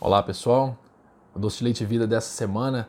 [0.00, 0.78] Olá pessoal,
[1.34, 2.88] o Doce de Leite Vida dessa semana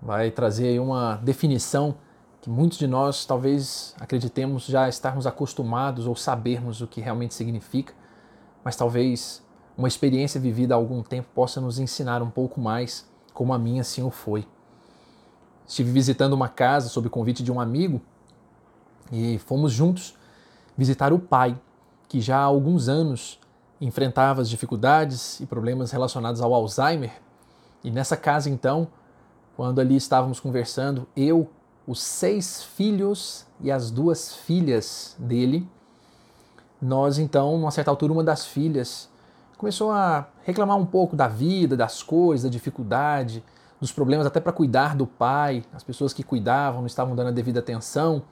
[0.00, 1.96] vai trazer aí uma definição
[2.40, 7.92] que muitos de nós talvez acreditemos já estarmos acostumados ou sabermos o que realmente significa,
[8.62, 9.42] mas talvez
[9.76, 13.80] uma experiência vivida há algum tempo possa nos ensinar um pouco mais, como a minha
[13.80, 14.46] assim o foi.
[15.66, 18.00] Estive visitando uma casa sob convite de um amigo
[19.10, 20.14] e fomos juntos
[20.78, 21.58] visitar o pai,
[22.08, 23.40] que já há alguns anos
[23.86, 27.12] enfrentava as dificuldades e problemas relacionados ao Alzheimer.
[27.82, 28.88] E nessa casa, então,
[29.56, 31.50] quando ali estávamos conversando, eu,
[31.86, 35.68] os seis filhos e as duas filhas dele,
[36.80, 39.08] nós então, numa certa altura, uma das filhas
[39.58, 43.44] começou a reclamar um pouco da vida, das coisas, da dificuldade,
[43.80, 47.32] dos problemas até para cuidar do pai, as pessoas que cuidavam não estavam dando a
[47.32, 48.22] devida atenção.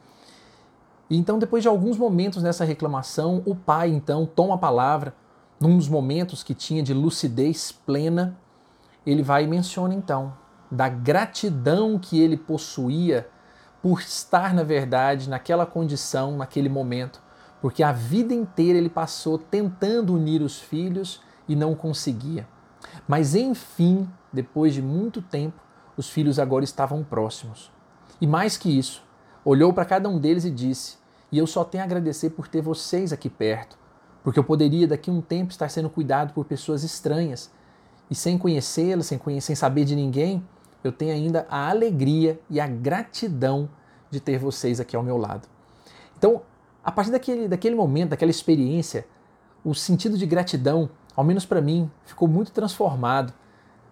[1.11, 5.15] E então, depois de alguns momentos nessa reclamação, o pai então toma a palavra
[5.63, 8.37] num dos momentos que tinha de lucidez plena,
[9.07, 10.35] ele vai e menciona então
[10.71, 13.29] da gratidão que ele possuía
[13.83, 17.23] por estar, na verdade, naquela condição, naquele momento,
[17.61, 22.49] porque a vida inteira ele passou tentando unir os filhos e não conseguia.
[23.07, 25.61] Mas enfim, depois de muito tempo,
[25.97, 27.71] os filhos agora estavam próximos.
[28.21, 29.05] E mais que isso,
[29.45, 30.97] olhou para cada um deles e disse:
[31.31, 33.79] E eu só tenho a agradecer por ter vocês aqui perto,
[34.23, 37.51] porque eu poderia daqui a um tempo estar sendo cuidado por pessoas estranhas
[38.11, 40.47] e sem conhecê-las, sem, conhecer, sem saber de ninguém,
[40.85, 43.69] eu tenho ainda a alegria e a gratidão
[44.11, 45.49] de ter vocês aqui ao meu lado.
[46.19, 46.43] Então,
[46.85, 49.07] a partir daquele, daquele momento, daquela experiência,
[49.65, 53.33] o sentido de gratidão, ao menos para mim, ficou muito transformado,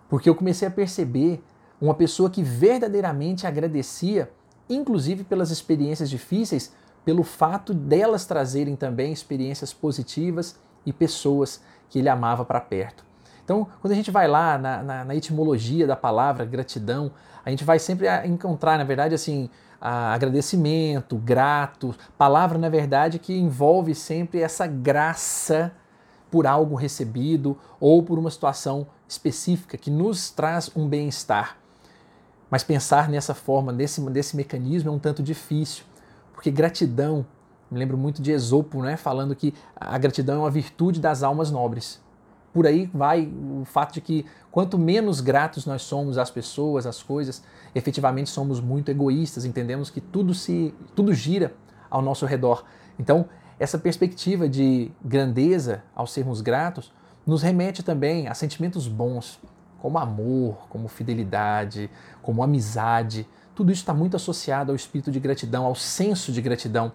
[0.08, 1.42] porque eu comecei a perceber
[1.80, 4.30] uma pessoa que verdadeiramente agradecia,
[4.68, 6.72] inclusive pelas experiências difíceis,
[7.04, 13.04] pelo fato delas trazerem também experiências positivas e pessoas que ele amava para perto.
[13.44, 17.10] Então, quando a gente vai lá na, na, na, etimologia da palavra gratidão,
[17.44, 23.94] a gente vai sempre encontrar, na verdade, assim, agradecimento, grato, palavra, na verdade, que envolve
[23.94, 25.72] sempre essa graça
[26.30, 31.56] por algo recebido ou por uma situação específica que nos traz um bem-estar.
[32.48, 35.84] Mas pensar nessa forma, nesse, nesse mecanismo, é um tanto difícil.
[36.40, 37.26] Porque gratidão,
[37.70, 41.50] me lembro muito de Esopo, né, falando que a gratidão é uma virtude das almas
[41.50, 42.00] nobres.
[42.50, 43.30] Por aí vai
[43.60, 48.58] o fato de que quanto menos gratos nós somos às pessoas, às coisas, efetivamente somos
[48.58, 51.52] muito egoístas, entendemos que tudo se tudo gira
[51.90, 52.64] ao nosso redor.
[52.98, 53.26] Então,
[53.58, 56.90] essa perspectiva de grandeza ao sermos gratos
[57.26, 59.38] nos remete também a sentimentos bons,
[59.80, 61.90] como amor, como fidelidade,
[62.22, 66.92] como amizade, tudo isso está muito associado ao espírito de gratidão, ao senso de gratidão.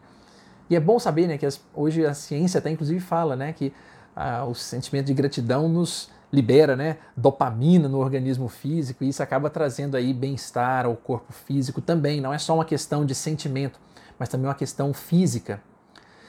[0.70, 3.72] E é bom saber né, que as, hoje a ciência até inclusive fala né, que
[4.16, 9.50] ah, o sentimento de gratidão nos libera né, dopamina no organismo físico e isso acaba
[9.50, 12.20] trazendo aí bem-estar ao corpo físico também.
[12.20, 13.80] Não é só uma questão de sentimento,
[14.18, 15.62] mas também uma questão física.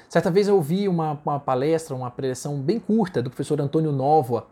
[0.08, 4.46] Certa vez eu ouvi uma, uma palestra, uma preleção bem curta do professor Antônio Novoa,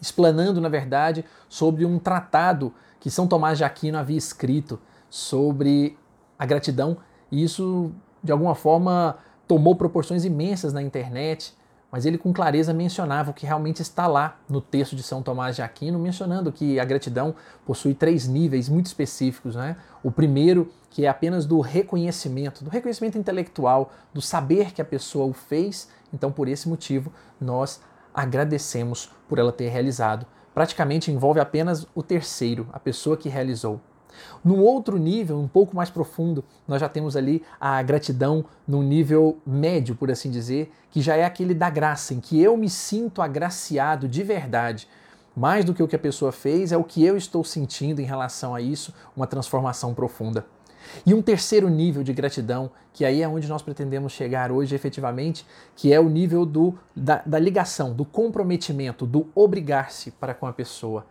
[0.00, 4.78] explanando, na verdade, sobre um tratado que São Tomás de Aquino havia escrito
[5.08, 5.96] sobre
[6.38, 6.98] a gratidão,
[7.30, 7.90] e isso,
[8.22, 9.16] de alguma forma,
[9.46, 11.54] tomou proporções imensas na internet,
[11.90, 15.56] mas ele com clareza mencionava o que realmente está lá no texto de São Tomás
[15.56, 19.56] de Aquino, mencionando que a gratidão possui três níveis muito específicos.
[19.56, 19.76] Né?
[20.02, 25.24] O primeiro, que é apenas do reconhecimento, do reconhecimento intelectual, do saber que a pessoa
[25.26, 27.10] o fez, então por esse motivo
[27.40, 27.80] nós
[28.18, 30.26] agradecemos por ela ter realizado.
[30.52, 33.80] Praticamente envolve apenas o terceiro, a pessoa que realizou.
[34.44, 39.38] No outro nível, um pouco mais profundo, nós já temos ali a gratidão no nível
[39.46, 43.22] médio, por assim dizer, que já é aquele da graça, em que eu me sinto
[43.22, 44.88] agraciado de verdade.
[45.36, 48.04] Mais do que o que a pessoa fez, é o que eu estou sentindo em
[48.04, 50.44] relação a isso, uma transformação profunda.
[51.04, 55.46] E um terceiro nível de gratidão, que aí é onde nós pretendemos chegar hoje efetivamente,
[55.76, 60.52] que é o nível do, da, da ligação, do comprometimento, do obrigar-se para com a
[60.52, 61.06] pessoa.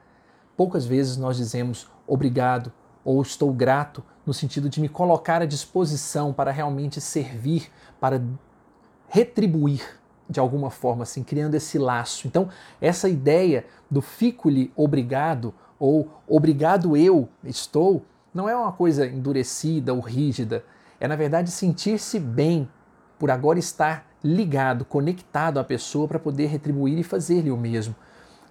[0.55, 2.71] Poucas vezes nós dizemos obrigado
[3.03, 8.21] ou estou grato no sentido de me colocar à disposição para realmente servir, para
[9.07, 9.81] retribuir
[10.29, 12.27] de alguma forma, assim, criando esse laço.
[12.27, 12.49] Então,
[12.81, 18.03] essa ideia do fico-lhe obrigado ou obrigado eu estou
[18.37, 20.63] não é uma coisa endurecida ou rígida,
[20.99, 22.69] é na verdade sentir-se bem
[23.17, 27.95] por agora estar ligado, conectado à pessoa para poder retribuir e fazer-lhe o mesmo.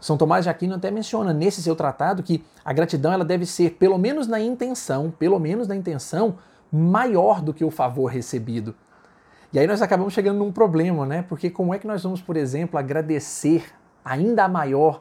[0.00, 3.75] São Tomás de Aquino até menciona nesse seu tratado que a gratidão ela deve ser,
[3.75, 6.37] pelo menos na intenção, pelo menos na intenção,
[6.71, 8.75] maior do que o favor recebido.
[9.53, 11.23] E aí nós acabamos chegando num problema, né?
[11.23, 13.73] Porque como é que nós vamos, por exemplo, agradecer
[14.05, 15.00] ainda maior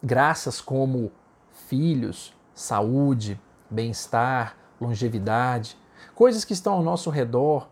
[0.00, 1.10] graças como
[1.66, 3.38] filhos, saúde,
[3.72, 5.76] bem-estar, longevidade,
[6.14, 7.68] coisas que estão ao nosso redor,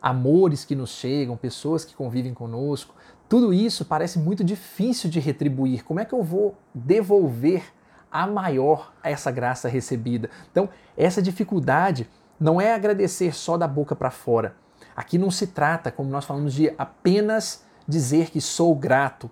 [0.00, 2.94] amores que nos chegam, pessoas que convivem conosco,
[3.28, 5.84] tudo isso parece muito difícil de retribuir.
[5.84, 7.64] Como é que eu vou devolver
[8.10, 10.28] a maior essa graça recebida?
[10.50, 12.08] Então, essa dificuldade
[12.38, 14.54] não é agradecer só da boca para fora.
[14.94, 19.30] Aqui não se trata, como nós falamos, de apenas dizer que sou grato,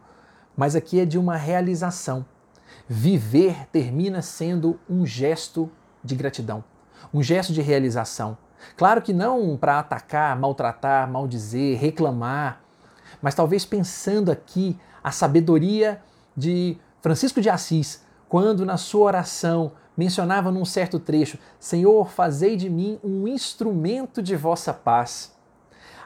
[0.57, 2.25] mas aqui é de uma realização.
[2.93, 5.71] Viver termina sendo um gesto
[6.03, 6.65] de gratidão,
[7.15, 8.37] um gesto de realização.
[8.77, 12.61] Claro que não para atacar, maltratar, maldizer, reclamar,
[13.23, 16.03] mas talvez pensando aqui a sabedoria
[16.37, 22.69] de Francisco de Assis, quando na sua oração mencionava num certo trecho: Senhor, fazei de
[22.69, 25.33] mim um instrumento de vossa paz.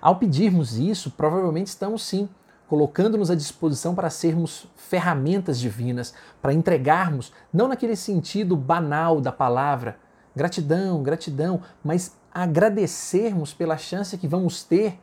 [0.02, 2.28] Ao pedirmos isso, provavelmente estamos sim
[2.68, 9.98] colocando-nos à disposição para sermos ferramentas divinas, para entregarmos, não naquele sentido banal da palavra,
[10.34, 14.98] gratidão, gratidão, mas agradecermos pela chance que vamos ter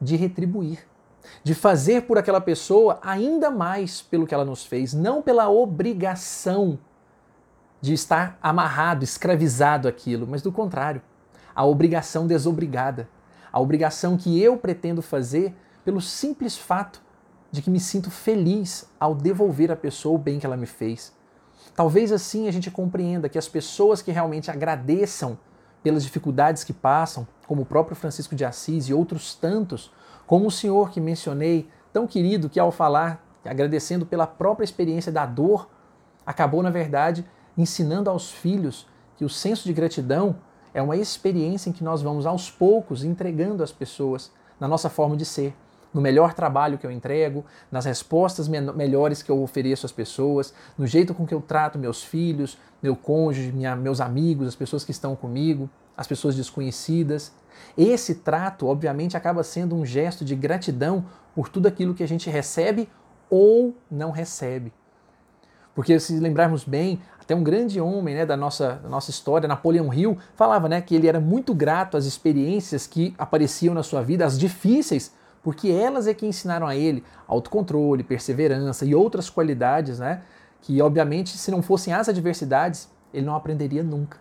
[0.00, 0.86] de retribuir,
[1.42, 6.78] de fazer por aquela pessoa ainda mais pelo que ela nos fez, não pela obrigação
[7.80, 11.02] de estar amarrado, escravizado aquilo, mas do contrário,
[11.54, 13.08] a obrigação desobrigada,
[13.52, 15.54] a obrigação que eu pretendo fazer
[15.88, 17.00] pelo simples fato
[17.50, 21.14] de que me sinto feliz ao devolver à pessoa o bem que ela me fez.
[21.74, 25.38] Talvez assim a gente compreenda que as pessoas que realmente agradeçam
[25.82, 29.90] pelas dificuldades que passam, como o próprio Francisco de Assis e outros tantos,
[30.26, 35.24] como o senhor que mencionei, tão querido que ao falar, agradecendo pela própria experiência da
[35.24, 35.70] dor,
[36.26, 37.24] acabou, na verdade,
[37.56, 38.86] ensinando aos filhos
[39.16, 40.36] que o senso de gratidão
[40.74, 44.30] é uma experiência em que nós vamos aos poucos entregando às pessoas
[44.60, 45.56] na nossa forma de ser,
[45.92, 50.52] no melhor trabalho que eu entrego, nas respostas me melhores que eu ofereço às pessoas,
[50.76, 54.84] no jeito com que eu trato meus filhos, meu cônjuge, minha, meus amigos, as pessoas
[54.84, 57.32] que estão comigo, as pessoas desconhecidas.
[57.76, 61.04] Esse trato, obviamente, acaba sendo um gesto de gratidão
[61.34, 62.88] por tudo aquilo que a gente recebe
[63.30, 64.72] ou não recebe.
[65.74, 69.92] Porque se lembrarmos bem, até um grande homem né, da, nossa, da nossa história, Napoleão
[69.92, 74.24] Hill, falava né, que ele era muito grato às experiências que apareciam na sua vida,
[74.24, 75.12] as difíceis,
[75.48, 80.20] porque elas é que ensinaram a ele autocontrole, perseverança e outras qualidades, né,
[80.60, 84.18] que obviamente se não fossem as adversidades, ele não aprenderia nunca.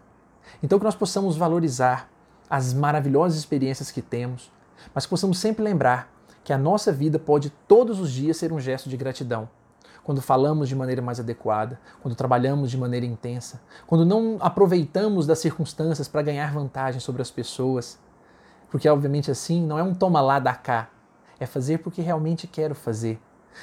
[0.63, 2.09] Então que nós possamos valorizar
[2.50, 4.50] as maravilhosas experiências que temos,
[4.95, 6.09] mas que possamos sempre lembrar
[6.45, 9.50] que a nossa vida pode todos os dias ser um gesto de gratidão
[10.06, 15.39] quando falamos de maneira mais adequada, quando trabalhamos de maneira intensa, quando não aproveitamos das
[15.39, 18.00] circunstâncias para ganhar vantagem sobre as pessoas.
[18.71, 20.88] Porque, obviamente, assim, não é um toma lá, da cá.
[21.39, 23.19] É fazer porque realmente quero fazer.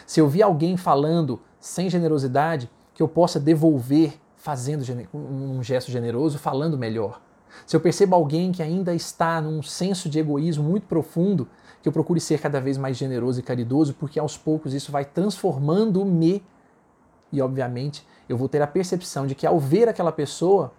[0.06, 6.38] Se eu vi alguém falando sem generosidade, que eu possa devolver fazendo um gesto generoso,
[6.38, 7.20] falando melhor.
[7.66, 11.48] Se eu percebo alguém que ainda está num senso de egoísmo muito profundo,
[11.80, 15.04] que eu procure ser cada vez mais generoso e caridoso, porque aos poucos isso vai
[15.04, 16.44] transformando-me
[17.32, 20.72] e, obviamente, eu vou ter a percepção de que ao ver aquela pessoa,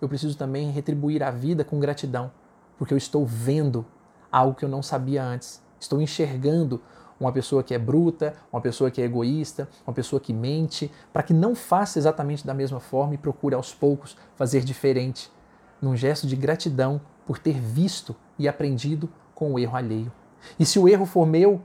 [0.00, 2.30] eu preciso também retribuir a vida com gratidão,
[2.76, 3.84] porque eu estou vendo
[4.30, 5.62] algo que eu não sabia antes.
[5.78, 6.80] Estou enxergando
[7.20, 11.22] uma pessoa que é bruta, uma pessoa que é egoísta, uma pessoa que mente, para
[11.22, 15.30] que não faça exatamente da mesma forma e procure aos poucos fazer diferente,
[15.82, 20.12] num gesto de gratidão por ter visto e aprendido com o erro alheio.
[20.58, 21.60] E se o erro for meu,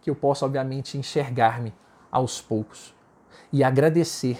[0.00, 1.72] que eu possa, obviamente, enxergar-me
[2.10, 2.94] aos poucos
[3.52, 4.38] e agradecer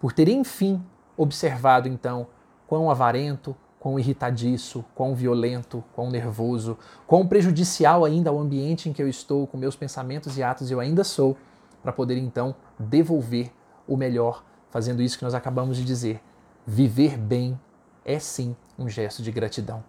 [0.00, 0.82] por ter, enfim,
[1.16, 2.26] observado, então,
[2.66, 9.02] quão avarento, quão irritadiço, quão violento, quão nervoso, quão prejudicial ainda ao ambiente em que
[9.02, 11.36] eu estou, com meus pensamentos e atos eu ainda sou,
[11.82, 13.52] para poder, então, devolver
[13.86, 16.20] o melhor, fazendo isso que nós acabamos de dizer.
[16.66, 17.58] Viver bem
[18.04, 19.82] é sim um gesto de gratidão.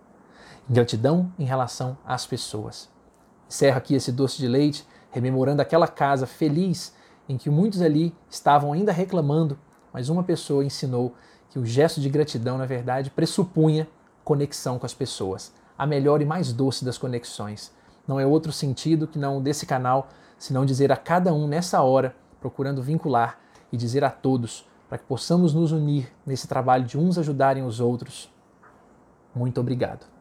[0.69, 2.89] Gratidão em relação às pessoas.
[3.47, 6.93] Encerro aqui esse doce de leite, rememorando aquela casa feliz
[7.27, 9.57] em que muitos ali estavam ainda reclamando,
[9.91, 11.15] mas uma pessoa ensinou
[11.49, 13.87] que o gesto de gratidão, na verdade, pressupunha
[14.23, 17.71] conexão com as pessoas, a melhor e mais doce das conexões.
[18.07, 22.15] Não é outro sentido que não desse canal, senão dizer a cada um nessa hora,
[22.39, 23.39] procurando vincular
[23.71, 27.79] e dizer a todos, para que possamos nos unir nesse trabalho de uns ajudarem os
[27.79, 28.31] outros.
[29.33, 30.18] Muito obrigado.